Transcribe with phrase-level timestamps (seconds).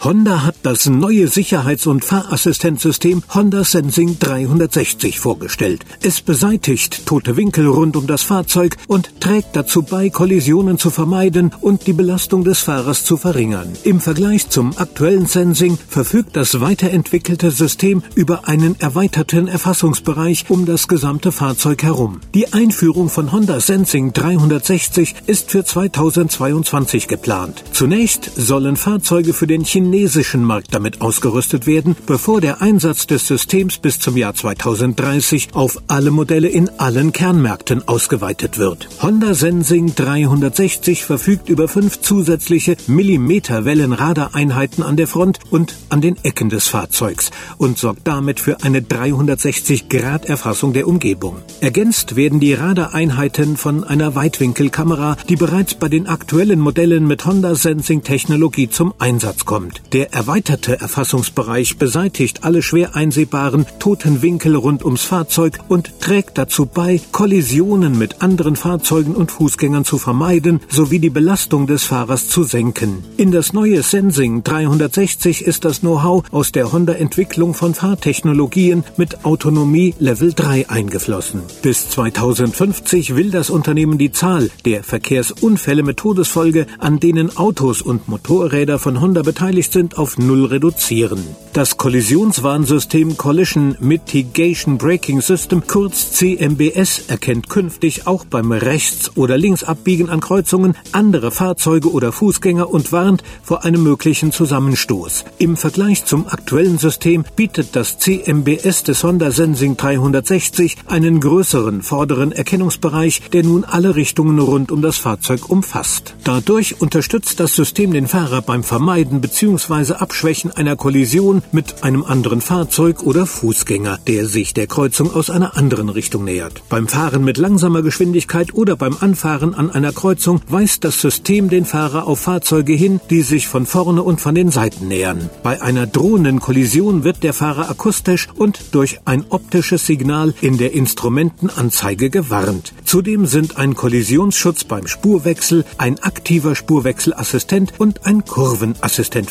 [0.00, 5.86] Honda hat das neue Sicherheits- und Fahrassistenzsystem Honda Sensing 360 vorgestellt.
[6.02, 11.52] Es beseitigt tote Winkel rund um das Fahrzeug und trägt dazu bei, Kollisionen zu vermeiden
[11.60, 13.72] und die Belastung des Fahrers zu verringern.
[13.84, 20.86] Im Vergleich zum aktuellen Sensing verfügt das weiterentwickelte System über einen erweiterten Erfassungsbereich um das
[20.86, 22.20] gesamte Fahrzeug herum.
[22.34, 27.64] Die Einführung von Honda Sensing 360 ist für 2022 geplant.
[27.72, 33.26] Zunächst sollen Fahrzeuge für den chinesischen chinesischen Markt damit ausgerüstet werden, bevor der Einsatz des
[33.26, 38.88] Systems bis zum Jahr 2030 auf alle Modelle in allen Kernmärkten ausgeweitet wird.
[39.02, 46.48] Honda Sensing 360 verfügt über fünf zusätzliche Millimeterwellenradareinheiten an der Front und an den Ecken
[46.48, 51.36] des Fahrzeugs und sorgt damit für eine 360-Grad-Erfassung der Umgebung.
[51.60, 57.54] Ergänzt werden die Radareinheiten von einer Weitwinkelkamera, die bereits bei den aktuellen Modellen mit Honda
[57.54, 59.73] Sensing Technologie zum Einsatz kommt.
[59.92, 66.66] Der erweiterte Erfassungsbereich beseitigt alle schwer einsehbaren toten Winkel rund ums Fahrzeug und trägt dazu
[66.66, 72.42] bei, Kollisionen mit anderen Fahrzeugen und Fußgängern zu vermeiden sowie die Belastung des Fahrers zu
[72.42, 73.04] senken.
[73.16, 79.94] In das neue Sensing 360 ist das Know-how aus der Honda-Entwicklung von Fahrtechnologien mit Autonomie
[79.98, 81.42] Level 3 eingeflossen.
[81.62, 88.08] Bis 2050 will das Unternehmen die Zahl der Verkehrsunfälle mit Todesfolge, an denen Autos und
[88.08, 91.24] Motorräder von Honda beteiligt sind, auf Null reduzieren.
[91.52, 100.10] Das Kollisionswarnsystem Collision Mitigation Braking System, kurz CMBS, erkennt künftig auch beim Rechts- oder Linksabbiegen
[100.10, 105.24] an Kreuzungen andere Fahrzeuge oder Fußgänger und warnt vor einem möglichen Zusammenstoß.
[105.38, 112.32] Im Vergleich zum aktuellen System bietet das CMBS des Honda Sensing 360 einen größeren vorderen
[112.32, 116.16] Erkennungsbereich, der nun alle Richtungen rund um das Fahrzeug umfasst.
[116.24, 119.53] Dadurch unterstützt das System den Fahrer beim Vermeiden bzw.
[120.00, 125.56] Abschwächen einer Kollision mit einem anderen Fahrzeug oder Fußgänger, der sich der Kreuzung aus einer
[125.56, 126.62] anderen Richtung nähert.
[126.68, 131.64] Beim Fahren mit langsamer Geschwindigkeit oder beim Anfahren an einer Kreuzung weist das System den
[131.64, 135.30] Fahrer auf Fahrzeuge hin, die sich von vorne und von den Seiten nähern.
[135.42, 140.72] Bei einer drohenden Kollision wird der Fahrer akustisch und durch ein optisches Signal in der
[140.72, 142.72] Instrumentenanzeige gewarnt.
[142.84, 149.30] Zudem sind ein Kollisionsschutz beim Spurwechsel, ein aktiver Spurwechselassistent und ein Kurvenassistent